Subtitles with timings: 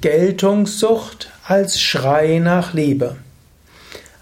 [0.00, 3.16] Geltungssucht als Schrei nach Liebe.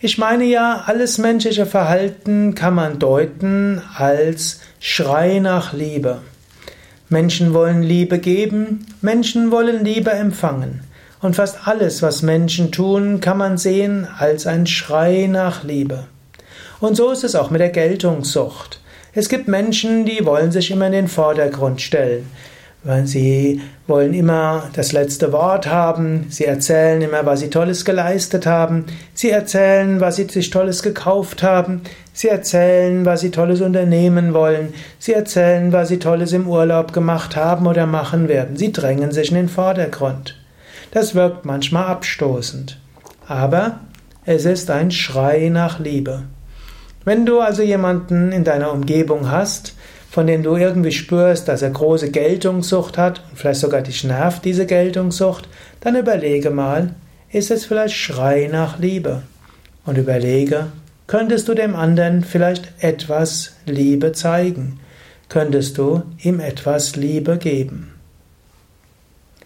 [0.00, 6.20] Ich meine ja, alles menschliche Verhalten kann man deuten als Schrei nach Liebe.
[7.08, 10.82] Menschen wollen Liebe geben, Menschen wollen Liebe empfangen.
[11.22, 16.04] Und fast alles, was Menschen tun, kann man sehen als ein Schrei nach Liebe.
[16.84, 18.78] Und so ist es auch mit der Geltungssucht.
[19.14, 22.28] Es gibt Menschen, die wollen sich immer in den Vordergrund stellen.
[22.82, 28.44] Weil sie wollen immer das letzte Wort haben, sie erzählen immer, was sie Tolles geleistet
[28.44, 28.84] haben,
[29.14, 31.80] sie erzählen, was sie sich Tolles gekauft haben,
[32.12, 37.34] sie erzählen, was sie Tolles unternehmen wollen, sie erzählen, was sie Tolles im Urlaub gemacht
[37.34, 38.58] haben oder machen werden.
[38.58, 40.36] Sie drängen sich in den Vordergrund.
[40.90, 42.78] Das wirkt manchmal abstoßend.
[43.26, 43.80] Aber
[44.26, 46.24] es ist ein Schrei nach Liebe.
[47.04, 49.74] Wenn du also jemanden in deiner Umgebung hast,
[50.10, 54.44] von dem du irgendwie spürst, dass er große Geltungssucht hat und vielleicht sogar dich nervt
[54.44, 55.48] diese Geltungssucht,
[55.80, 56.94] dann überlege mal,
[57.30, 59.22] ist es vielleicht Schrei nach Liebe?
[59.84, 60.68] Und überlege,
[61.06, 64.80] könntest du dem anderen vielleicht etwas Liebe zeigen?
[65.28, 67.92] Könntest du ihm etwas Liebe geben?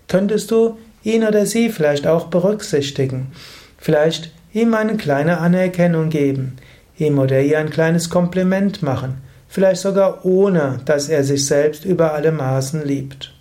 [0.07, 3.33] Könntest du ihn oder sie vielleicht auch berücksichtigen?
[3.79, 6.57] Vielleicht ihm eine kleine Anerkennung geben?
[6.99, 12.13] Ihm oder ihr ein kleines Kompliment machen, vielleicht sogar ohne, dass er sich selbst über
[12.13, 13.38] alle Maßen liebt.